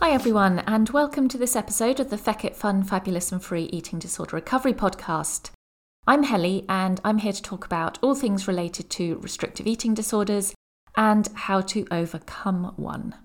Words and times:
Hi, 0.00 0.12
everyone, 0.12 0.60
and 0.60 0.88
welcome 0.90 1.26
to 1.26 1.36
this 1.36 1.56
episode 1.56 1.98
of 1.98 2.08
the 2.08 2.16
Feck 2.16 2.44
It 2.44 2.54
Fun, 2.54 2.84
Fabulous 2.84 3.32
and 3.32 3.42
Free 3.42 3.64
Eating 3.72 3.98
Disorder 3.98 4.36
Recovery 4.36 4.72
podcast. 4.72 5.50
I'm 6.06 6.22
Helly, 6.22 6.64
and 6.68 7.00
I'm 7.02 7.18
here 7.18 7.32
to 7.32 7.42
talk 7.42 7.64
about 7.64 7.98
all 8.00 8.14
things 8.14 8.46
related 8.46 8.90
to 8.90 9.18
restrictive 9.18 9.66
eating 9.66 9.94
disorders 9.94 10.54
and 10.96 11.28
how 11.34 11.62
to 11.62 11.84
overcome 11.90 12.74
one. 12.76 13.16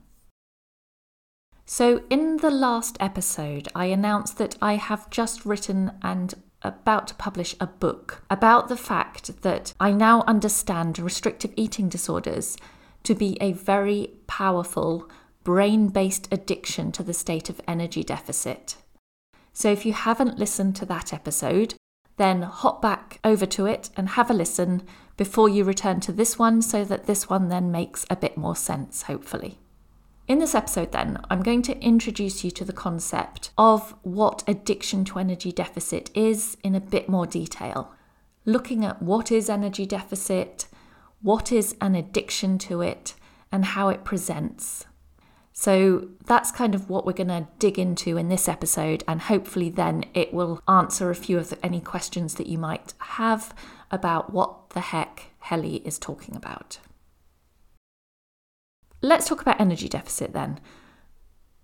So, 1.68 2.02
in 2.10 2.38
the 2.38 2.50
last 2.50 2.98
episode, 3.00 3.68
I 3.76 3.86
announced 3.86 4.40
that 4.40 4.58
I 4.60 4.78
have 4.78 5.12
just 5.12 5.46
written 5.46 5.92
and 6.02 6.34
about 6.64 7.08
to 7.10 7.16
publish 7.16 7.56
a 7.60 7.68
book 7.68 8.24
about 8.32 8.68
the 8.68 8.78
fact 8.78 9.44
that 9.44 9.76
I 9.80 9.92
now 9.92 10.24
understand 10.28 10.98
restrictive 10.98 11.54
eating 11.56 11.88
disorders 11.88 12.58
to 13.04 13.14
be 13.14 13.38
a 13.40 13.52
very 13.52 14.16
powerful 14.26 15.08
brain 15.44 15.88
based 15.88 16.28
addiction 16.32 16.92
to 16.94 17.04
the 17.04 17.14
state 17.14 17.50
of 17.50 17.62
energy 17.68 18.04
deficit. 18.04 18.78
So 19.52 19.72
if 19.72 19.86
you 19.86 19.94
haven't 19.94 20.40
listened 20.40 20.76
to 20.78 20.86
that 20.88 21.14
episode, 21.14 21.76
then 22.18 22.44
hop 22.44 22.82
back 22.82 23.20
over 23.24 23.46
to 23.46 23.66
it 23.66 23.90
and 23.96 24.10
have 24.10 24.30
a 24.30 24.34
listen 24.34 24.84
before 25.18 25.50
you 25.50 25.64
return 25.64 26.00
to 26.02 26.12
this 26.12 26.40
one 26.40 26.62
so 26.62 26.84
that 26.86 27.06
this 27.06 27.30
one 27.30 27.50
then 27.50 27.72
makes 27.72 28.06
a 28.10 28.16
bit 28.16 28.38
more 28.38 28.56
sense, 28.56 29.04
hopefully. 29.04 29.60
In 30.28 30.40
this 30.40 30.56
episode, 30.56 30.94
then, 30.94 31.20
I'm 31.30 31.44
going 31.44 31.62
to 31.64 31.78
introduce 31.80 32.44
you 32.44 32.52
to 32.52 32.64
the 32.64 32.72
concept 32.72 33.52
of 33.58 33.94
what 34.04 34.44
addiction 34.48 35.04
to 35.06 35.20
energy 35.20 35.52
deficit 35.52 36.10
is 36.16 36.56
in 36.64 36.76
a 36.76 36.80
bit 36.80 37.10
more 37.10 37.26
detail, 37.26 37.94
looking 38.46 38.86
at 38.86 39.02
what 39.02 39.32
is 39.32 39.50
energy 39.50 39.86
deficit, 39.86 40.68
what 41.22 41.52
is 41.52 41.76
an 41.82 41.96
addiction 41.96 42.58
to 42.60 42.82
it, 42.82 43.16
and 43.52 43.66
how 43.66 43.90
it 43.90 44.06
presents. 44.06 44.86
So 45.56 46.10
that's 46.26 46.52
kind 46.52 46.74
of 46.74 46.90
what 46.90 47.06
we're 47.06 47.14
going 47.14 47.28
to 47.28 47.48
dig 47.60 47.78
into 47.78 48.18
in 48.18 48.28
this 48.28 48.50
episode, 48.50 49.04
and 49.08 49.22
hopefully, 49.22 49.70
then 49.70 50.04
it 50.16 50.34
will 50.34 50.62
answer 50.68 51.12
a 51.12 51.16
few 51.16 51.38
of 51.38 51.50
the, 51.50 51.64
any 51.64 51.80
questions 51.80 52.36
that 52.36 52.48
you 52.48 52.58
might 52.58 52.94
have 52.98 53.54
about 53.92 54.34
what 54.34 54.72
the 54.72 54.80
heck 54.80 55.28
Helly 55.40 55.76
is 55.86 56.00
talking 56.00 56.36
about. 56.36 56.80
Let's 59.02 59.28
talk 59.28 59.42
about 59.42 59.62
energy 59.62 59.88
deficit 59.88 60.34
then. 60.34 60.60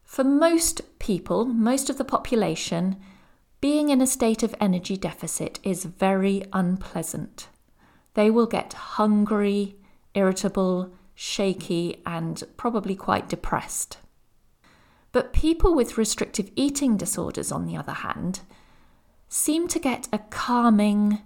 For 0.03 0.23
most 0.23 0.99
people, 0.99 1.45
most 1.45 1.89
of 1.89 1.97
the 1.97 2.05
population, 2.05 2.97
being 3.59 3.89
in 3.89 4.01
a 4.01 4.07
state 4.07 4.43
of 4.43 4.53
energy 4.59 4.97
deficit 4.97 5.59
is 5.63 5.85
very 5.85 6.43
unpleasant. 6.53 7.47
They 8.13 8.29
will 8.29 8.47
get 8.47 8.73
hungry, 8.73 9.77
irritable, 10.13 10.93
shaky, 11.22 12.02
and 12.06 12.42
probably 12.56 12.95
quite 12.95 13.28
depressed. 13.28 13.98
But 15.12 15.34
people 15.34 15.75
with 15.75 15.98
restrictive 15.98 16.50
eating 16.56 16.95
disorders, 16.95 17.52
on 17.52 17.66
the 17.66 17.75
other 17.75 17.92
hand, 17.92 18.39
seem 19.28 19.67
to 19.67 19.80
get 19.80 20.08
a 20.14 20.20
calming, 20.20 21.20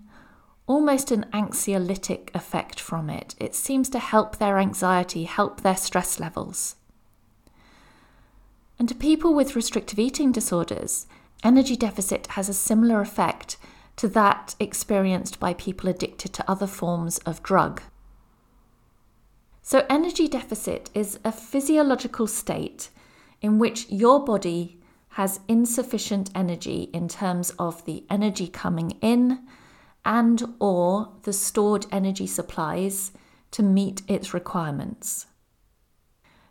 almost 0.66 1.12
an 1.12 1.28
anxiolytic 1.32 2.34
effect 2.34 2.80
from 2.80 3.08
it. 3.08 3.36
It 3.38 3.54
seems 3.54 3.88
to 3.92 4.00
help 4.00 4.38
their 4.38 4.58
anxiety, 4.58 5.26
help 5.26 5.62
their 5.62 5.78
stress 5.78 6.20
levels. 6.20 6.76
And 8.80 8.90
to 8.90 8.96
people 8.96 9.36
with 9.36 9.56
restrictive 9.56 10.00
eating 10.00 10.32
disorders, 10.32 11.06
energy 11.44 11.76
deficit 11.76 12.26
has 12.32 12.50
a 12.50 12.54
similar 12.54 13.00
effect 13.00 13.58
to 13.98 14.08
that 14.08 14.56
experienced 14.60 15.40
by 15.40 15.54
people 15.54 15.88
addicted 15.88 16.34
to 16.34 16.50
other 16.50 16.66
forms 16.66 17.20
of 17.20 17.44
drug. 17.44 17.84
So, 19.66 19.86
energy 19.90 20.28
deficit 20.28 20.90
is 20.94 21.20
a 21.24 21.32
physiological 21.32 22.28
state 22.28 22.90
in 23.42 23.60
which 23.60 23.90
your 23.90 24.24
body 24.24 24.78
has 25.12 25.40
insufficient 25.48 26.30
energy 26.36 26.90
in 26.92 27.08
terms 27.08 27.52
of 27.52 27.86
the 27.86 28.04
energy 28.10 28.50
coming 28.50 28.92
in 29.02 29.40
and 30.04 30.44
or 30.60 31.14
the 31.24 31.32
stored 31.32 31.86
energy 31.94 32.28
supplies 32.28 33.14
to 33.52 33.64
meet 33.64 34.02
its 34.10 34.34
requirements. 34.34 35.28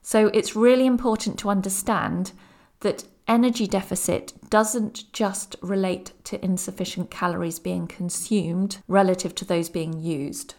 So 0.00 0.28
it's 0.28 0.56
really 0.56 0.86
important 0.86 1.38
to 1.40 1.50
understand 1.50 2.32
that 2.80 3.04
energy 3.28 3.66
deficit 3.66 4.32
doesn't 4.48 5.12
just 5.12 5.54
relate 5.60 6.12
to 6.24 6.42
insufficient 6.42 7.10
calories 7.10 7.58
being 7.58 7.86
consumed 7.86 8.78
relative 8.88 9.34
to 9.34 9.44
those 9.44 9.68
being 9.68 10.00
used 10.00 10.54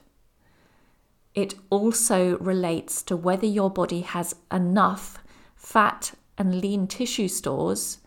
it 1.35 1.55
also 1.69 2.37
relates 2.37 3.01
to 3.03 3.17
whether 3.17 3.47
your 3.47 3.69
body 3.69 4.01
has 4.01 4.35
enough 4.51 5.17
fat 5.55 6.13
and 6.37 6.61
lean 6.61 6.87
tissue 6.87 7.27
stores 7.27 7.99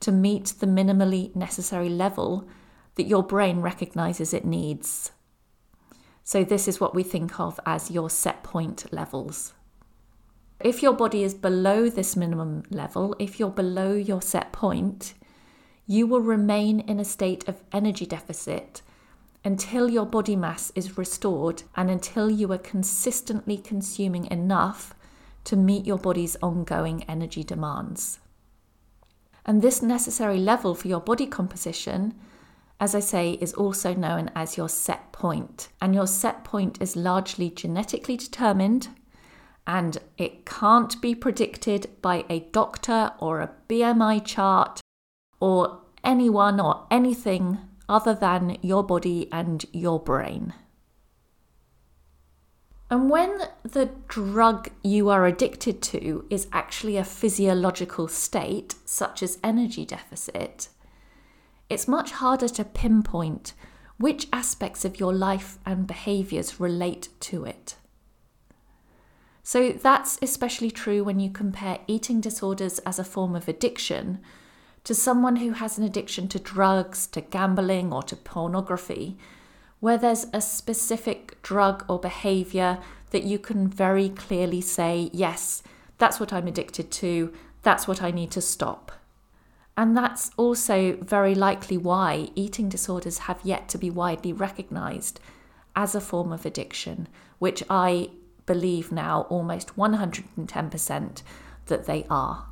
to 0.00 0.12
meet 0.12 0.54
the 0.60 0.66
minimally 0.66 1.34
necessary 1.34 1.88
level 1.88 2.48
that 2.94 3.06
your 3.06 3.22
brain 3.22 3.60
recognizes 3.60 4.32
it 4.32 4.44
needs. 4.44 5.12
So, 6.22 6.44
this 6.44 6.68
is 6.68 6.78
what 6.78 6.94
we 6.94 7.02
think 7.02 7.40
of 7.40 7.58
as 7.64 7.90
your 7.90 8.10
set 8.10 8.42
point 8.42 8.92
levels. 8.92 9.54
If 10.60 10.82
your 10.82 10.92
body 10.92 11.22
is 11.22 11.34
below 11.34 11.88
this 11.88 12.16
minimum 12.16 12.64
level, 12.70 13.16
if 13.18 13.40
you're 13.40 13.50
below 13.50 13.94
your 13.94 14.20
set 14.20 14.52
point, 14.52 15.14
you 15.86 16.06
will 16.06 16.20
remain 16.20 16.80
in 16.80 17.00
a 17.00 17.04
state 17.04 17.48
of 17.48 17.62
energy 17.72 18.04
deficit 18.04 18.82
until 19.48 19.88
your 19.88 20.04
body 20.04 20.36
mass 20.36 20.70
is 20.74 20.98
restored 20.98 21.62
and 21.74 21.90
until 21.90 22.30
you 22.30 22.52
are 22.52 22.58
consistently 22.58 23.56
consuming 23.56 24.26
enough 24.26 24.94
to 25.42 25.56
meet 25.56 25.86
your 25.86 25.96
body's 25.96 26.36
ongoing 26.42 27.02
energy 27.04 27.42
demands. 27.42 28.18
And 29.46 29.62
this 29.62 29.80
necessary 29.80 30.36
level 30.36 30.74
for 30.74 30.86
your 30.86 31.00
body 31.00 31.26
composition, 31.26 32.12
as 32.78 32.94
I 32.94 33.00
say, 33.00 33.38
is 33.40 33.54
also 33.54 33.94
known 33.94 34.30
as 34.34 34.58
your 34.58 34.68
set 34.68 35.12
point. 35.12 35.68
And 35.80 35.94
your 35.94 36.06
set 36.06 36.44
point 36.44 36.82
is 36.82 36.94
largely 36.94 37.48
genetically 37.48 38.18
determined 38.18 38.88
and 39.66 39.96
it 40.18 40.44
can't 40.44 41.00
be 41.00 41.14
predicted 41.14 41.86
by 42.02 42.26
a 42.28 42.40
doctor 42.52 43.12
or 43.18 43.40
a 43.40 43.50
BMI 43.66 44.26
chart 44.26 44.82
or 45.40 45.80
anyone 46.04 46.60
or 46.60 46.86
anything 46.90 47.56
other 47.88 48.14
than 48.14 48.58
your 48.62 48.82
body 48.82 49.28
and 49.32 49.64
your 49.72 49.98
brain. 49.98 50.54
And 52.90 53.10
when 53.10 53.38
the 53.64 53.90
drug 54.08 54.70
you 54.82 55.10
are 55.10 55.26
addicted 55.26 55.82
to 55.82 56.24
is 56.30 56.48
actually 56.52 56.96
a 56.96 57.04
physiological 57.04 58.08
state, 58.08 58.74
such 58.84 59.22
as 59.22 59.38
energy 59.44 59.84
deficit, 59.84 60.68
it's 61.68 61.86
much 61.86 62.12
harder 62.12 62.48
to 62.48 62.64
pinpoint 62.64 63.52
which 63.98 64.28
aspects 64.32 64.84
of 64.84 64.98
your 64.98 65.12
life 65.12 65.58
and 65.66 65.86
behaviours 65.86 66.60
relate 66.60 67.08
to 67.20 67.44
it. 67.44 67.76
So 69.42 69.72
that's 69.72 70.18
especially 70.22 70.70
true 70.70 71.02
when 71.02 71.20
you 71.20 71.30
compare 71.30 71.80
eating 71.86 72.20
disorders 72.20 72.78
as 72.80 72.98
a 72.98 73.04
form 73.04 73.34
of 73.34 73.48
addiction 73.48 74.20
to 74.84 74.94
someone 74.94 75.36
who 75.36 75.52
has 75.52 75.78
an 75.78 75.84
addiction 75.84 76.28
to 76.28 76.38
drugs, 76.38 77.06
to 77.08 77.20
gambling, 77.20 77.92
or 77.92 78.02
to 78.04 78.16
pornography, 78.16 79.16
where 79.80 79.98
there's 79.98 80.26
a 80.32 80.40
specific 80.40 81.40
drug 81.42 81.84
or 81.88 81.98
behavior 81.98 82.78
that 83.10 83.24
you 83.24 83.38
can 83.38 83.68
very 83.68 84.08
clearly 84.08 84.60
say, 84.60 85.10
yes, 85.12 85.62
that's 85.98 86.20
what 86.20 86.32
I'm 86.32 86.46
addicted 86.46 86.90
to, 86.92 87.32
that's 87.62 87.86
what 87.88 88.02
I 88.02 88.10
need 88.10 88.30
to 88.32 88.40
stop. 88.40 88.92
And 89.76 89.96
that's 89.96 90.32
also 90.36 90.96
very 90.96 91.36
likely 91.36 91.76
why 91.76 92.30
eating 92.34 92.68
disorders 92.68 93.18
have 93.18 93.38
yet 93.44 93.68
to 93.68 93.78
be 93.78 93.90
widely 93.90 94.32
recognized 94.32 95.20
as 95.76 95.94
a 95.94 96.00
form 96.00 96.32
of 96.32 96.44
addiction, 96.44 97.06
which 97.38 97.62
I 97.70 98.10
believe 98.44 98.90
now 98.90 99.26
almost 99.28 99.76
110% 99.76 101.22
that 101.66 101.86
they 101.86 102.04
are. 102.10 102.47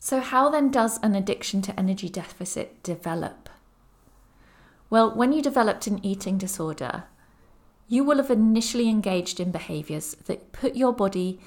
So, 0.00 0.20
how 0.20 0.48
then 0.48 0.70
does 0.70 0.98
an 1.02 1.14
addiction 1.14 1.60
to 1.62 1.78
energy 1.78 2.08
deficit 2.08 2.82
develop? 2.82 3.48
Well, 4.90 5.14
when 5.14 5.32
you 5.32 5.42
developed 5.42 5.86
an 5.86 6.04
eating 6.04 6.38
disorder, 6.38 7.04
you 7.88 8.04
will 8.04 8.18
have 8.18 8.30
initially 8.30 8.88
engaged 8.88 9.40
in 9.40 9.50
behaviors 9.50 10.14
that 10.26 10.52
put 10.52 10.76
your 10.76 10.92
body 10.92 11.40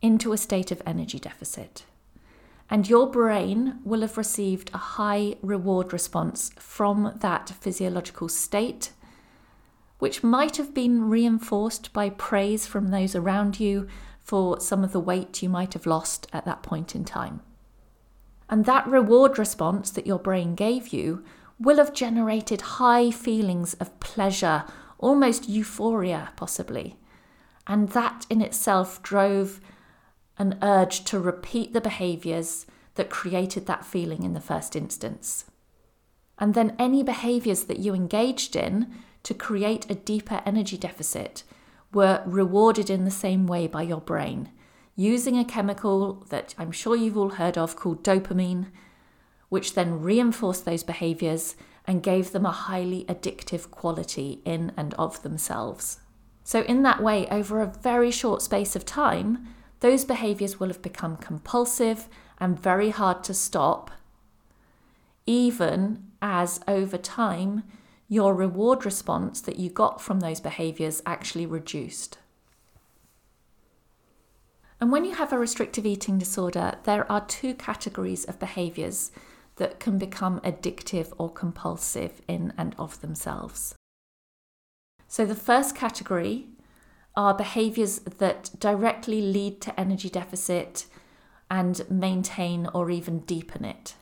into 0.00 0.32
a 0.32 0.38
state 0.38 0.70
of 0.70 0.82
energy 0.86 1.18
deficit. 1.18 1.84
And 2.70 2.88
your 2.88 3.10
brain 3.10 3.78
will 3.84 4.00
have 4.02 4.16
received 4.16 4.70
a 4.72 4.78
high 4.78 5.36
reward 5.42 5.92
response 5.92 6.50
from 6.58 7.18
that 7.20 7.50
physiological 7.50 8.28
state, 8.28 8.92
which 9.98 10.22
might 10.22 10.56
have 10.56 10.72
been 10.72 11.08
reinforced 11.08 11.92
by 11.92 12.10
praise 12.10 12.66
from 12.66 12.88
those 12.88 13.14
around 13.14 13.58
you 13.58 13.88
for 14.22 14.60
some 14.60 14.84
of 14.84 14.92
the 14.92 15.00
weight 15.00 15.42
you 15.42 15.48
might 15.48 15.72
have 15.72 15.86
lost 15.86 16.26
at 16.32 16.44
that 16.44 16.62
point 16.62 16.94
in 16.94 17.04
time. 17.04 17.40
And 18.48 18.64
that 18.64 18.86
reward 18.86 19.38
response 19.38 19.90
that 19.90 20.06
your 20.06 20.18
brain 20.18 20.54
gave 20.54 20.88
you 20.88 21.24
will 21.58 21.76
have 21.76 21.92
generated 21.92 22.60
high 22.60 23.10
feelings 23.10 23.74
of 23.74 23.98
pleasure, 24.00 24.64
almost 24.98 25.48
euphoria, 25.48 26.30
possibly. 26.36 26.96
And 27.66 27.90
that 27.90 28.26
in 28.30 28.40
itself 28.40 29.02
drove 29.02 29.60
an 30.38 30.58
urge 30.62 31.04
to 31.04 31.18
repeat 31.18 31.72
the 31.72 31.80
behaviors 31.80 32.64
that 32.94 33.10
created 33.10 33.66
that 33.66 33.84
feeling 33.84 34.22
in 34.22 34.32
the 34.32 34.40
first 34.40 34.74
instance. 34.76 35.44
And 36.38 36.54
then 36.54 36.76
any 36.78 37.02
behaviors 37.02 37.64
that 37.64 37.80
you 37.80 37.94
engaged 37.94 38.54
in 38.54 38.92
to 39.24 39.34
create 39.34 39.90
a 39.90 39.94
deeper 39.94 40.40
energy 40.46 40.78
deficit 40.78 41.42
were 41.92 42.22
rewarded 42.24 42.88
in 42.88 43.04
the 43.04 43.10
same 43.10 43.46
way 43.46 43.66
by 43.66 43.82
your 43.82 44.00
brain, 44.00 44.50
using 44.98 45.38
a 45.38 45.44
chemical 45.44 46.26
that 46.28 46.56
I'm 46.58 46.72
sure 46.72 46.96
you've 46.96 47.16
all 47.16 47.30
heard 47.30 47.56
of 47.56 47.76
called 47.76 48.02
dopamine, 48.02 48.66
which 49.48 49.74
then 49.74 50.02
reinforced 50.02 50.64
those 50.64 50.82
behaviors 50.82 51.54
and 51.86 52.02
gave 52.02 52.32
them 52.32 52.44
a 52.44 52.50
highly 52.50 53.04
addictive 53.04 53.70
quality 53.70 54.42
in 54.44 54.72
and 54.76 54.94
of 54.94 55.22
themselves. 55.22 56.00
So, 56.42 56.62
in 56.62 56.82
that 56.82 57.00
way, 57.00 57.28
over 57.28 57.60
a 57.60 57.72
very 57.80 58.10
short 58.10 58.42
space 58.42 58.74
of 58.74 58.84
time, 58.84 59.46
those 59.78 60.04
behaviors 60.04 60.58
will 60.58 60.66
have 60.66 60.82
become 60.82 61.16
compulsive 61.16 62.08
and 62.38 62.58
very 62.58 62.90
hard 62.90 63.22
to 63.24 63.34
stop, 63.34 63.92
even 65.26 66.08
as 66.20 66.58
over 66.66 66.98
time 66.98 67.62
your 68.08 68.34
reward 68.34 68.84
response 68.84 69.40
that 69.42 69.60
you 69.60 69.70
got 69.70 70.00
from 70.00 70.18
those 70.18 70.40
behaviors 70.40 71.02
actually 71.06 71.46
reduced. 71.46 72.18
And 74.80 74.92
when 74.92 75.04
you 75.04 75.14
have 75.14 75.32
a 75.32 75.38
restrictive 75.38 75.84
eating 75.84 76.18
disorder, 76.18 76.76
there 76.84 77.10
are 77.10 77.24
two 77.26 77.54
categories 77.54 78.24
of 78.24 78.38
behaviors 78.38 79.10
that 79.56 79.80
can 79.80 79.98
become 79.98 80.40
addictive 80.40 81.12
or 81.18 81.30
compulsive 81.30 82.22
in 82.28 82.52
and 82.56 82.76
of 82.78 83.00
themselves. 83.00 83.74
So, 85.08 85.24
the 85.24 85.34
first 85.34 85.74
category 85.74 86.46
are 87.16 87.34
behaviors 87.34 87.98
that 87.98 88.52
directly 88.60 89.20
lead 89.20 89.60
to 89.62 89.80
energy 89.80 90.08
deficit 90.08 90.86
and 91.50 91.88
maintain 91.90 92.68
or 92.72 92.90
even 92.90 93.20
deepen 93.20 93.64
it. 93.64 93.94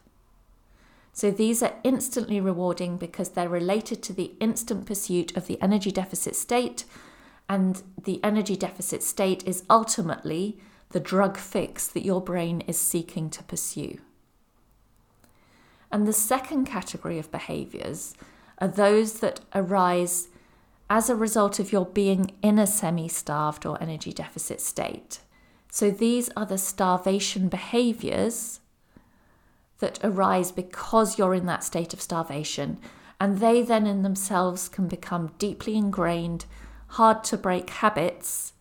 So 1.16 1.30
these 1.30 1.62
are 1.62 1.76
instantly 1.82 2.40
rewarding 2.40 2.98
because 2.98 3.30
they're 3.30 3.48
related 3.48 4.02
to 4.02 4.12
the 4.12 4.32
instant 4.38 4.84
pursuit 4.84 5.34
of 5.34 5.46
the 5.46 5.60
energy 5.62 5.90
deficit 5.90 6.36
state, 6.36 6.84
and 7.48 7.82
the 8.02 8.22
energy 8.24 8.56
deficit 8.56 9.02
state 9.02 9.46
is 9.46 9.64
ultimately 9.70 10.58
the 10.90 11.00
drug 11.00 11.36
fix 11.36 11.86
that 11.88 12.04
your 12.04 12.20
brain 12.20 12.62
is 12.62 12.78
seeking 12.78 13.30
to 13.30 13.42
pursue. 13.44 13.98
And 15.90 16.06
the 16.06 16.12
second 16.12 16.64
category 16.64 17.18
of 17.18 17.30
behaviors 17.30 18.14
are 18.58 18.68
those 18.68 19.20
that 19.20 19.40
arise 19.54 20.28
as 20.88 21.10
a 21.10 21.16
result 21.16 21.58
of 21.58 21.72
your 21.72 21.86
being 21.86 22.32
in 22.42 22.58
a 22.58 22.66
semi 22.66 23.08
starved 23.08 23.66
or 23.66 23.80
energy 23.82 24.12
deficit 24.12 24.60
state. 24.60 25.20
So 25.70 25.90
these 25.90 26.30
are 26.36 26.46
the 26.46 26.58
starvation 26.58 27.48
behaviors 27.48 28.60
that 29.78 29.98
arise 30.02 30.52
because 30.52 31.18
you're 31.18 31.34
in 31.34 31.46
that 31.46 31.64
state 31.64 31.92
of 31.92 32.00
starvation. 32.00 32.78
And 33.20 33.38
they 33.38 33.62
then 33.62 33.86
in 33.86 34.02
themselves 34.02 34.68
can 34.68 34.88
become 34.88 35.32
deeply 35.38 35.76
ingrained, 35.76 36.46
hard 36.88 37.24
to 37.24 37.36
break 37.36 37.70
habits 37.70 38.52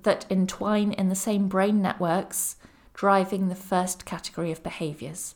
that 0.00 0.26
entwine 0.30 0.92
in 0.92 1.08
the 1.08 1.14
same 1.14 1.48
brain 1.48 1.82
networks, 1.82 2.56
driving 2.94 3.48
the 3.48 3.54
first 3.54 4.04
category 4.04 4.50
of 4.50 4.62
behaviors. 4.62 5.34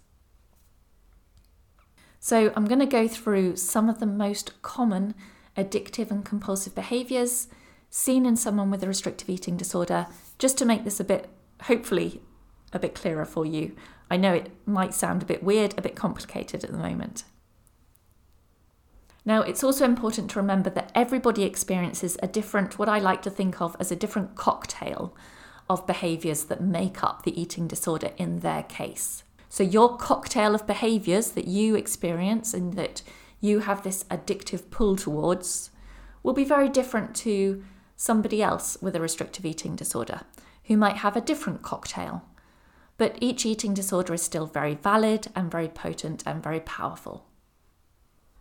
So, 2.18 2.52
I'm 2.56 2.64
going 2.64 2.80
to 2.80 2.86
go 2.86 3.06
through 3.06 3.56
some 3.56 3.88
of 3.88 4.00
the 4.00 4.06
most 4.06 4.60
common 4.62 5.14
addictive 5.56 6.10
and 6.10 6.24
compulsive 6.24 6.74
behaviors 6.74 7.48
seen 7.88 8.26
in 8.26 8.36
someone 8.36 8.70
with 8.70 8.82
a 8.82 8.88
restrictive 8.88 9.30
eating 9.30 9.56
disorder, 9.56 10.06
just 10.38 10.58
to 10.58 10.64
make 10.64 10.84
this 10.84 11.00
a 11.00 11.04
bit, 11.04 11.28
hopefully, 11.62 12.20
a 12.72 12.78
bit 12.78 12.94
clearer 12.94 13.24
for 13.24 13.46
you. 13.46 13.74
I 14.10 14.16
know 14.16 14.34
it 14.34 14.50
might 14.66 14.92
sound 14.92 15.22
a 15.22 15.26
bit 15.26 15.42
weird, 15.42 15.78
a 15.78 15.82
bit 15.82 15.96
complicated 15.96 16.64
at 16.64 16.70
the 16.70 16.78
moment. 16.78 17.24
Now, 19.26 19.42
it's 19.42 19.64
also 19.64 19.84
important 19.84 20.30
to 20.30 20.38
remember 20.38 20.70
that 20.70 20.92
everybody 20.94 21.42
experiences 21.42 22.16
a 22.22 22.28
different, 22.28 22.78
what 22.78 22.88
I 22.88 23.00
like 23.00 23.22
to 23.22 23.30
think 23.30 23.60
of 23.60 23.76
as 23.78 23.90
a 23.90 23.96
different 23.96 24.36
cocktail 24.36 25.14
of 25.68 25.86
behaviours 25.86 26.44
that 26.44 26.62
make 26.62 27.02
up 27.02 27.24
the 27.24 27.38
eating 27.38 27.66
disorder 27.66 28.12
in 28.16 28.38
their 28.38 28.62
case. 28.62 29.24
So, 29.48 29.64
your 29.64 29.96
cocktail 29.96 30.54
of 30.54 30.66
behaviours 30.66 31.32
that 31.32 31.48
you 31.48 31.74
experience 31.74 32.54
and 32.54 32.74
that 32.74 33.02
you 33.40 33.58
have 33.60 33.82
this 33.82 34.04
addictive 34.04 34.70
pull 34.70 34.96
towards 34.96 35.70
will 36.22 36.32
be 36.32 36.44
very 36.44 36.68
different 36.68 37.14
to 37.16 37.64
somebody 37.96 38.42
else 38.42 38.78
with 38.80 38.94
a 38.94 39.00
restrictive 39.00 39.44
eating 39.44 39.74
disorder 39.74 40.20
who 40.64 40.76
might 40.76 40.98
have 40.98 41.16
a 41.16 41.20
different 41.20 41.62
cocktail 41.62 42.22
but 42.98 43.16
each 43.20 43.44
eating 43.44 43.74
disorder 43.74 44.14
is 44.14 44.22
still 44.22 44.46
very 44.46 44.74
valid 44.74 45.28
and 45.34 45.50
very 45.50 45.68
potent 45.68 46.22
and 46.26 46.42
very 46.42 46.60
powerful. 46.60 47.25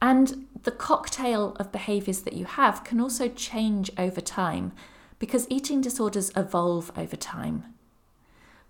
And 0.05 0.45
the 0.61 0.69
cocktail 0.69 1.55
of 1.55 1.71
behaviours 1.71 2.21
that 2.21 2.33
you 2.33 2.45
have 2.45 2.83
can 2.83 3.01
also 3.01 3.27
change 3.27 3.89
over 3.97 4.21
time 4.21 4.71
because 5.17 5.47
eating 5.49 5.81
disorders 5.81 6.31
evolve 6.35 6.91
over 6.95 7.15
time. 7.15 7.73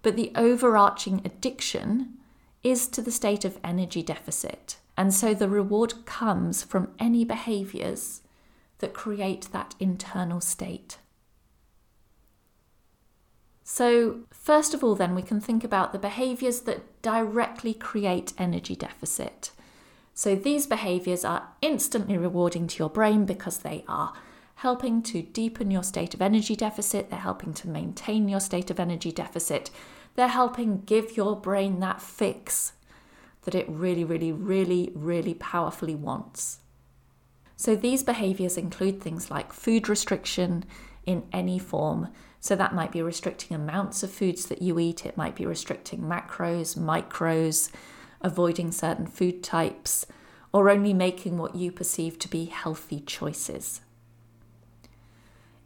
But 0.02 0.16
the 0.16 0.32
overarching 0.34 1.22
addiction 1.26 2.14
is 2.64 2.88
to 2.88 3.02
the 3.02 3.12
state 3.12 3.44
of 3.44 3.60
energy 3.66 4.02
deficit. 4.02 4.78
And 4.96 5.14
so 5.14 5.34
the 5.34 5.50
reward 5.50 6.06
comes 6.06 6.64
from 6.64 6.94
any 7.00 7.26
behaviours 7.26 8.22
that 8.78 8.94
create 8.94 9.50
that 9.52 9.76
internal 9.78 10.40
state. 10.40 11.00
So, 13.62 14.22
first 14.32 14.74
of 14.74 14.86
all, 14.86 14.96
then, 14.96 15.14
we 15.14 15.22
can 15.22 15.42
think 15.42 15.66
about 15.66 15.92
the 15.92 16.00
behaviours 16.00 16.62
that 16.62 17.02
directly 17.02 17.74
create 17.74 18.32
energy 18.38 18.78
deficit. 18.78 19.52
So, 20.18 20.34
these 20.34 20.66
behaviours 20.66 21.26
are 21.26 21.50
instantly 21.62 22.18
rewarding 22.18 22.68
to 22.68 22.80
your 22.80 22.90
brain 22.90 23.26
because 23.26 23.58
they 23.58 23.84
are 23.86 24.14
helping 24.56 25.04
to 25.04 25.22
deepen 25.22 25.70
your 25.70 25.84
state 25.84 26.14
of 26.14 26.22
energy 26.22 26.56
deficit, 26.56 27.10
they're 27.10 27.20
helping 27.20 27.54
to 27.56 27.68
maintain 27.68 28.30
your 28.30 28.40
state 28.40 28.72
of 28.72 28.80
energy 28.80 29.12
deficit, 29.12 29.70
they're 30.16 30.30
helping 30.30 30.80
give 30.84 31.18
your 31.18 31.36
brain 31.36 31.82
that 31.82 32.02
fix 32.02 32.72
that 33.42 33.54
it 33.54 33.68
really, 33.68 34.06
really, 34.06 34.32
really, 34.32 34.90
really 34.96 35.34
powerfully 35.34 35.96
wants. 35.96 36.60
So, 37.58 37.76
these 37.76 38.02
behaviours 38.02 38.58
include 38.58 39.02
things 39.02 39.30
like 39.30 39.52
food 39.52 39.90
restriction 39.90 40.64
in 41.06 41.24
any 41.34 41.60
form, 41.60 42.08
so 42.40 42.56
that 42.56 42.74
might 42.74 42.94
be 42.94 43.02
restricting 43.02 43.54
amounts 43.54 44.02
of 44.02 44.12
foods 44.12 44.46
that 44.46 44.62
you 44.62 44.80
eat, 44.80 45.06
it 45.06 45.18
might 45.18 45.36
be 45.36 45.46
restricting 45.46 46.00
macros, 46.00 46.78
micros, 46.78 47.70
avoiding 48.26 48.72
certain 48.72 49.06
food 49.06 49.44
types, 49.44 50.06
or 50.52 50.70
only 50.70 50.94
making 50.94 51.38
what 51.38 51.56
you 51.56 51.72
perceive 51.72 52.18
to 52.20 52.28
be 52.28 52.46
healthy 52.46 53.00
choices. 53.00 53.82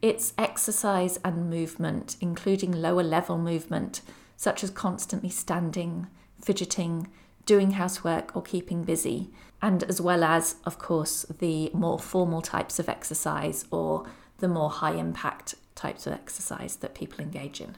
It's 0.02 0.34
exercise 0.38 1.18
and 1.24 1.50
movement, 1.50 2.18
including 2.20 2.72
lower 2.72 3.04
level 3.04 3.38
movement, 3.38 4.02
such 4.36 4.64
as 4.64 4.70
constantly 4.70 5.30
standing, 5.30 6.08
fidgeting, 6.42 7.08
doing 7.46 7.72
housework, 7.72 8.36
or 8.36 8.42
keeping 8.42 8.84
busy, 8.84 9.30
and 9.62 9.84
as 9.84 10.02
well 10.02 10.24
as, 10.24 10.56
of 10.66 10.78
course, 10.80 11.26
the 11.40 11.72
more 11.74 12.00
formal 12.00 12.42
types 12.42 12.78
of 12.78 12.90
exercise 12.90 13.66
or 13.72 14.06
the 14.38 14.48
more 14.48 14.70
high 14.70 14.96
impact 14.96 15.56
types 15.76 16.06
of 16.06 16.14
exercise 16.14 16.78
that 16.78 16.94
people 16.94 17.22
engage 17.22 17.62
in. 17.62 17.76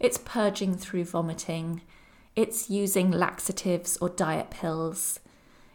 It's 0.00 0.18
purging 0.18 0.74
through 0.74 1.04
vomiting, 1.04 1.82
it's 2.34 2.70
using 2.70 3.10
laxatives 3.10 3.96
or 3.98 4.08
diet 4.08 4.50
pills, 4.50 5.20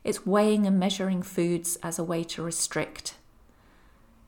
it's 0.04 0.26
weighing 0.26 0.66
and 0.66 0.80
measuring 0.80 1.22
foods 1.22 1.78
as 1.84 2.00
a 2.00 2.04
way 2.04 2.24
to 2.24 2.42
restrict. 2.42 3.16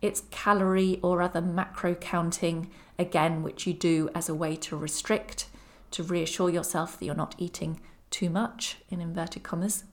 It's 0.02 0.24
calorie 0.30 1.00
or 1.02 1.22
other 1.22 1.42
macro 1.42 1.96
counting, 1.96 2.70
again, 2.98 3.44
which 3.44 3.66
you 3.66 3.74
do 3.74 4.10
as 4.14 4.30
a 4.30 4.36
way 4.36 4.56
to 4.58 4.78
restrict, 4.78 5.48
to 5.92 6.04
reassure 6.04 6.50
yourself 6.50 7.00
that 7.00 7.06
you're 7.06 7.16
not 7.16 7.36
eating 7.38 7.80
too 8.12 8.30
much, 8.30 8.78
in 8.90 9.02
inverted 9.02 9.44
commas. 9.44 9.86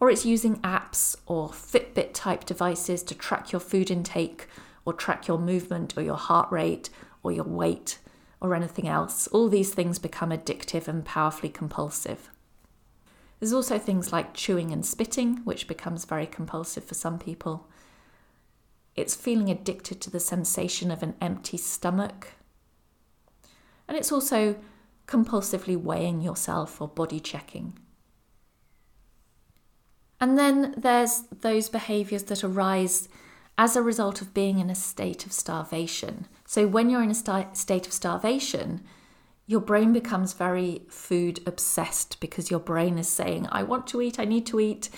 Or 0.00 0.10
it's 0.10 0.26
using 0.26 0.56
apps 0.60 1.16
or 1.26 1.48
Fitbit 1.48 2.10
type 2.12 2.44
devices 2.44 3.02
to 3.04 3.14
track 3.14 3.52
your 3.52 3.60
food 3.60 3.90
intake 3.90 4.48
or 4.84 4.92
track 4.92 5.26
your 5.26 5.38
movement 5.38 5.96
or 5.96 6.02
your 6.02 6.16
heart 6.16 6.50
rate 6.52 6.90
or 7.22 7.32
your 7.32 7.44
weight 7.44 7.98
or 8.44 8.54
anything 8.54 8.86
else, 8.86 9.26
all 9.28 9.48
these 9.48 9.72
things 9.72 9.98
become 9.98 10.28
addictive 10.28 10.86
and 10.86 11.04
powerfully 11.04 11.48
compulsive. 11.48 12.28
There's 13.40 13.54
also 13.54 13.78
things 13.78 14.12
like 14.12 14.34
chewing 14.34 14.70
and 14.70 14.84
spitting, 14.84 15.38
which 15.44 15.66
becomes 15.66 16.04
very 16.04 16.26
compulsive 16.26 16.84
for 16.84 16.94
some 16.94 17.18
people. 17.18 17.68
It's 18.94 19.16
feeling 19.16 19.50
addicted 19.50 20.00
to 20.02 20.10
the 20.10 20.20
sensation 20.20 20.90
of 20.90 21.02
an 21.02 21.14
empty 21.20 21.56
stomach. 21.56 22.28
And 23.88 23.96
it's 23.96 24.12
also 24.12 24.56
compulsively 25.06 25.76
weighing 25.76 26.20
yourself 26.20 26.80
or 26.80 26.88
body 26.88 27.20
checking. 27.20 27.78
And 30.20 30.38
then 30.38 30.74
there's 30.76 31.22
those 31.32 31.68
behaviors 31.70 32.24
that 32.24 32.44
arise 32.44 33.08
as 33.56 33.74
a 33.74 33.82
result 33.82 34.20
of 34.20 34.34
being 34.34 34.58
in 34.58 34.68
a 34.68 34.74
state 34.74 35.24
of 35.26 35.32
starvation. 35.32 36.26
So, 36.46 36.66
when 36.66 36.90
you're 36.90 37.02
in 37.02 37.10
a 37.10 37.14
st- 37.14 37.56
state 37.56 37.86
of 37.86 37.92
starvation, 37.92 38.82
your 39.46 39.60
brain 39.60 39.92
becomes 39.92 40.32
very 40.32 40.82
food 40.88 41.40
obsessed 41.46 42.20
because 42.20 42.50
your 42.50 42.60
brain 42.60 42.98
is 42.98 43.08
saying, 43.08 43.48
I 43.50 43.62
want 43.62 43.86
to 43.88 44.00
eat, 44.00 44.18
I 44.18 44.24
need 44.24 44.46
to 44.46 44.60
eat. 44.60 44.88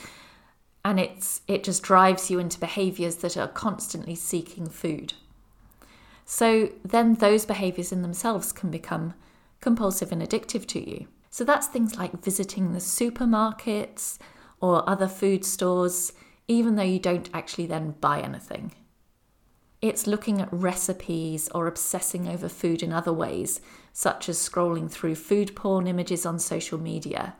And 0.85 1.00
it's, 1.00 1.41
it 1.49 1.65
just 1.65 1.83
drives 1.83 2.31
you 2.31 2.38
into 2.38 2.61
behaviors 2.61 3.17
that 3.17 3.37
are 3.37 3.49
constantly 3.49 4.15
seeking 4.15 4.69
food. 4.69 5.15
So, 6.25 6.71
then 6.85 7.15
those 7.15 7.45
behaviors 7.45 7.93
in 7.93 8.03
themselves 8.03 8.53
can 8.53 8.71
become 8.71 9.15
compulsive 9.61 10.12
and 10.12 10.23
addictive 10.23 10.67
to 10.69 10.91
you. 10.91 11.07
So, 11.31 11.45
that's 11.45 11.67
things 11.67 11.97
like 11.97 12.25
visiting 12.25 12.73
the 12.73 12.81
supermarkets 12.81 14.19
or 14.61 14.88
other 14.88 15.09
food 15.09 15.45
stores 15.45 16.12
even 16.49 16.76
though 16.76 16.83
you 16.83 16.99
don't 16.99 17.29
actually 17.35 17.67
then 17.67 17.93
buy 18.00 18.21
anything. 18.21 18.73
It's 19.88 20.09
looking 20.09 20.40
at 20.40 20.52
recipes 20.52 21.49
or 21.55 21.69
obsessing 21.69 22.26
over 22.26 22.49
food 22.49 22.83
in 22.83 22.93
other 22.93 23.12
ways, 23.12 23.61
such 23.93 24.28
as 24.28 24.37
scrolling 24.37 24.90
through 24.90 25.14
food 25.14 25.55
porn 25.55 25.87
images 25.87 26.26
on 26.26 26.40
social 26.40 26.76
media. 26.76 27.37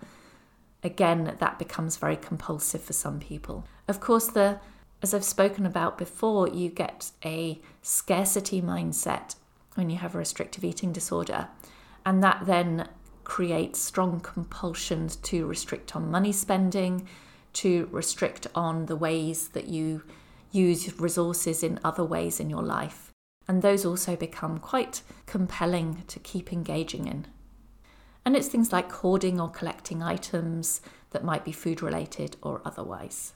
Again, 0.85 1.35
that 1.41 1.59
becomes 1.59 1.97
very 1.97 2.15
compulsive 2.15 2.83
for 2.83 2.93
some 2.93 3.19
people. 3.19 3.67
Of 3.88 3.99
course, 3.99 4.29
the 4.29 4.61
as 5.03 5.12
I've 5.12 5.25
spoken 5.25 5.67
about 5.67 5.99
before, 5.99 6.49
you 6.49 6.71
get 6.71 7.11
a 7.25 7.61
scarcity 7.83 8.62
mindset 8.62 9.35
when 9.75 9.91
you 9.91 9.97
have 9.97 10.15
a 10.15 10.19
restrictive 10.19 10.62
eating 10.62 10.93
disorder, 10.93 11.49
and 12.05 12.23
that 12.23 12.47
then 12.47 12.88
creates 13.25 13.81
strong 13.81 14.21
compulsions 14.21 15.17
to 15.17 15.47
restrict 15.47 15.97
on 15.97 16.12
money 16.12 16.33
spending, 16.33 17.09
to 17.55 17.88
restrict 17.91 18.47
on 18.55 18.87
the 18.87 18.97
ways 18.97 19.49
that 19.49 19.67
you 19.67 20.03
use 20.53 20.99
resources 20.99 21.62
in 21.62 21.81
other 21.85 22.05
ways 22.05 22.41
in 22.41 22.50
your 22.50 22.62
life. 22.62 23.12
And 23.49 23.62
those 23.62 23.85
also 23.85 24.17
become 24.17 24.59
quite 24.59 25.03
compelling 25.26 26.03
to 26.09 26.19
keep 26.19 26.53
engaging 26.53 27.07
in. 27.07 27.26
And 28.25 28.35
it's 28.35 28.49
things 28.49 28.73
like 28.73 28.91
hoarding 28.91 29.41
or 29.41 29.49
collecting 29.49 30.03
items 30.03 30.81
that 31.11 31.25
might 31.25 31.45
be 31.45 31.53
food 31.53 31.81
related 31.81 32.37
or 32.43 32.61
otherwise. 32.65 33.33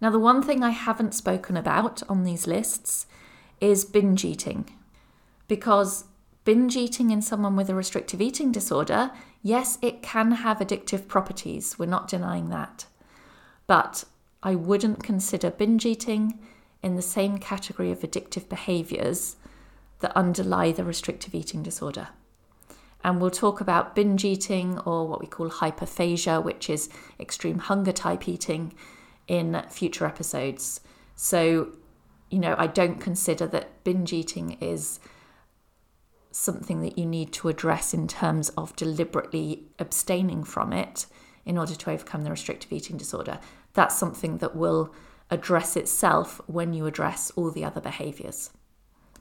Now, 0.00 0.10
the 0.10 0.18
one 0.18 0.42
thing 0.42 0.62
I 0.62 0.70
haven't 0.70 1.14
spoken 1.14 1.56
about 1.56 2.02
on 2.08 2.24
these 2.24 2.46
lists 2.46 3.06
is 3.60 3.84
binge 3.84 4.24
eating, 4.24 4.68
because 5.46 6.04
binge 6.44 6.76
eating 6.76 7.10
in 7.10 7.22
someone 7.22 7.54
with 7.54 7.70
a 7.70 7.74
restrictive 7.74 8.20
eating 8.20 8.50
disorder, 8.50 9.12
yes, 9.42 9.78
it 9.80 10.02
can 10.02 10.32
have 10.32 10.58
addictive 10.58 11.06
properties. 11.06 11.78
We're 11.78 11.86
not 11.86 12.08
denying 12.08 12.48
that. 12.48 12.86
But 13.68 14.04
I 14.42 14.54
wouldn't 14.54 15.02
consider 15.02 15.50
binge 15.50 15.86
eating 15.86 16.38
in 16.82 16.96
the 16.96 17.02
same 17.02 17.38
category 17.38 17.92
of 17.92 18.00
addictive 18.00 18.48
behaviors 18.48 19.36
that 20.00 20.16
underlie 20.16 20.72
the 20.72 20.84
restrictive 20.84 21.34
eating 21.34 21.62
disorder. 21.62 22.08
And 23.04 23.20
we'll 23.20 23.30
talk 23.30 23.60
about 23.60 23.94
binge 23.94 24.24
eating 24.24 24.78
or 24.80 25.06
what 25.06 25.20
we 25.20 25.26
call 25.26 25.50
hyperphagia, 25.50 26.42
which 26.42 26.68
is 26.70 26.88
extreme 27.18 27.58
hunger 27.58 27.92
type 27.92 28.28
eating, 28.28 28.74
in 29.28 29.62
future 29.70 30.06
episodes. 30.06 30.80
So, 31.14 31.72
you 32.30 32.38
know, 32.38 32.54
I 32.58 32.66
don't 32.66 33.00
consider 33.00 33.46
that 33.48 33.84
binge 33.84 34.12
eating 34.12 34.58
is 34.60 35.00
something 36.30 36.80
that 36.82 36.98
you 36.98 37.06
need 37.06 37.32
to 37.32 37.48
address 37.48 37.92
in 37.94 38.08
terms 38.08 38.48
of 38.50 38.74
deliberately 38.74 39.64
abstaining 39.78 40.44
from 40.44 40.72
it 40.72 41.06
in 41.44 41.58
order 41.58 41.74
to 41.74 41.90
overcome 41.90 42.24
the 42.24 42.30
restrictive 42.30 42.72
eating 42.72 42.96
disorder. 42.96 43.38
That's 43.74 43.96
something 43.96 44.38
that 44.38 44.56
will 44.56 44.94
address 45.30 45.76
itself 45.76 46.40
when 46.46 46.72
you 46.72 46.86
address 46.86 47.30
all 47.36 47.50
the 47.50 47.64
other 47.64 47.80
behaviours. 47.80 48.50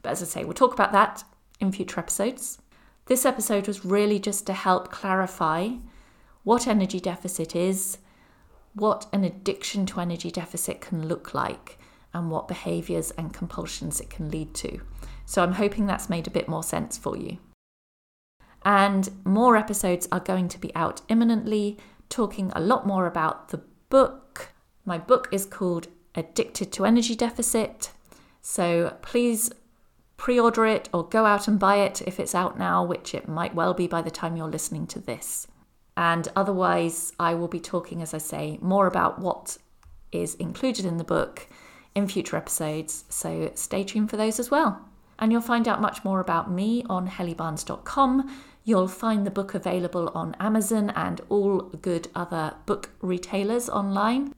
But 0.02 0.12
as 0.12 0.22
I 0.22 0.26
say, 0.26 0.44
we'll 0.44 0.54
talk 0.54 0.74
about 0.74 0.92
that 0.92 1.24
in 1.60 1.72
future 1.72 2.00
episodes. 2.00 2.58
This 3.06 3.26
episode 3.26 3.68
was 3.68 3.86
really 3.86 4.20
just 4.20 4.46
to 4.48 4.54
help 4.54 4.92
clarify 4.92 5.70
what 6.44 6.68
energy 6.68 7.00
deficit 7.00 7.56
is, 7.56 7.98
what 8.74 9.08
an 9.14 9.24
addiction 9.24 9.86
to 9.88 10.00
energy 10.00 10.32
deficit 10.32 10.82
can 10.82 11.08
look 11.08 11.34
like, 11.34 11.78
and 12.14 12.30
what 12.30 12.48
behaviours 12.48 13.12
and 13.12 13.34
compulsions 13.34 14.02
it 14.02 14.10
can 14.10 14.30
lead 14.30 14.54
to. 14.56 14.82
So 15.26 15.44
I'm 15.44 15.54
hoping 15.54 15.86
that's 15.86 16.10
made 16.10 16.28
a 16.28 16.32
bit 16.32 16.48
more 16.48 16.64
sense 16.64 16.98
for 16.98 17.16
you. 17.16 17.38
And 18.64 19.10
more 19.24 19.56
episodes 19.56 20.08
are 20.12 20.20
going 20.20 20.48
to 20.50 20.60
be 20.60 20.76
out 20.76 21.02
imminently, 21.08 21.78
talking 22.10 22.52
a 22.54 22.60
lot 22.60 22.86
more 22.86 23.06
about 23.06 23.50
the 23.50 23.62
book. 23.92 24.54
My 24.86 24.98
book 24.98 25.28
is 25.32 25.46
called 25.46 25.88
Addicted 26.16 26.72
to 26.72 26.86
Energy 26.86 27.14
Deficit. 27.14 27.92
So 28.42 28.98
please 29.04 29.52
pre 30.18 30.40
order 30.40 30.66
it 30.66 30.90
or 30.94 31.08
go 31.08 31.26
out 31.26 31.48
and 31.48 31.60
buy 31.60 31.76
it 31.76 32.02
if 32.08 32.20
it's 32.20 32.34
out 32.34 32.58
now, 32.58 32.84
which 32.84 33.14
it 33.14 33.28
might 33.28 33.54
well 33.54 33.76
be 33.76 33.86
by 33.86 34.02
the 34.02 34.10
time 34.10 34.36
you're 34.36 34.48
listening 34.48 34.88
to 34.88 35.00
this. 35.00 35.46
And 35.96 36.28
otherwise, 36.36 37.12
I 37.20 37.36
will 37.36 37.50
be 37.50 37.60
talking, 37.60 38.02
as 38.02 38.14
I 38.14 38.18
say, 38.18 38.58
more 38.62 38.88
about 38.88 39.20
what 39.20 39.58
is 40.12 40.36
included 40.36 40.86
in 40.86 40.98
the 40.98 41.04
book 41.04 41.48
in 41.94 42.08
future 42.08 42.38
episodes. 42.38 43.04
So 43.10 43.52
stay 43.56 43.84
tuned 43.84 44.10
for 44.10 44.18
those 44.18 44.40
as 44.40 44.50
well. 44.50 44.88
And 45.20 45.32
you'll 45.32 45.42
find 45.42 45.68
out 45.68 45.82
much 45.82 46.04
more 46.04 46.22
about 46.22 46.50
me 46.50 46.84
on 46.90 47.10
hellybarnes.com. 47.10 48.32
You'll 48.64 48.88
find 48.88 49.26
the 49.26 49.32
book 49.32 49.54
available 49.56 50.10
on 50.10 50.36
Amazon 50.40 50.92
and 50.92 51.22
all 51.30 51.62
good 51.82 52.08
other 52.14 52.56
book 52.66 52.92
retailers 53.02 53.70
online. 53.70 54.34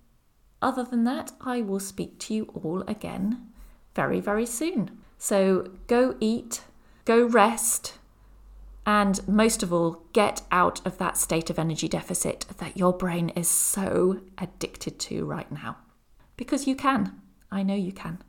Other 0.61 0.83
than 0.83 1.03
that, 1.03 1.33
I 1.41 1.61
will 1.61 1.79
speak 1.79 2.19
to 2.19 2.33
you 2.33 2.43
all 2.53 2.81
again 2.87 3.49
very, 3.95 4.19
very 4.19 4.45
soon. 4.45 4.97
So 5.17 5.71
go 5.87 6.15
eat, 6.19 6.61
go 7.05 7.25
rest, 7.25 7.97
and 8.85 9.25
most 9.27 9.63
of 9.63 9.71
all, 9.71 10.03
get 10.11 10.41
out 10.51 10.85
of 10.85 10.97
that 10.97 11.17
state 11.17 11.49
of 11.49 11.57
energy 11.57 11.87
deficit 11.87 12.45
that 12.57 12.77
your 12.77 12.91
brain 12.93 13.29
is 13.29 13.47
so 13.47 14.19
addicted 14.37 14.99
to 14.99 15.25
right 15.25 15.49
now. 15.51 15.77
Because 16.35 16.67
you 16.67 16.75
can. 16.75 17.21
I 17.51 17.63
know 17.63 17.75
you 17.75 17.93
can. 17.93 18.21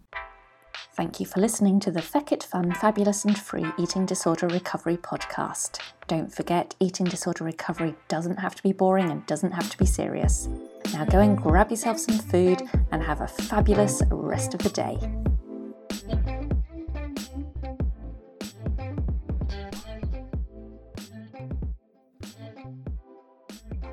Thank 0.97 1.19
you 1.19 1.27
for 1.27 1.41
listening 1.41 1.81
to 1.81 1.91
the 1.91 2.01
Feckit 2.01 2.45
Fun, 2.45 2.73
Fabulous 2.73 3.25
and 3.25 3.37
Free 3.37 3.67
Eating 3.77 4.07
Disorder 4.07 4.47
Recovery 4.47 4.97
podcast. 4.97 5.81
Don't 6.07 6.33
forget, 6.33 6.77
eating 6.79 7.07
disorder 7.07 7.43
recovery 7.43 7.97
doesn't 8.07 8.37
have 8.37 8.55
to 8.55 8.63
be 8.63 8.73
boring 8.73 9.11
and 9.11 9.27
doesn't 9.27 9.51
have 9.51 9.69
to 9.71 9.77
be 9.77 9.87
serious. 9.87 10.49
Now 10.93 11.05
go 11.05 11.19
and 11.19 11.37
grab 11.37 11.71
yourself 11.71 11.99
some 11.99 12.19
food 12.19 12.63
and 12.93 13.03
have 13.03 13.23
a 13.23 13.27
fabulous 13.27 14.03
rest 14.09 14.55
of 14.55 14.63
the 14.63 14.71
day. 14.71 16.34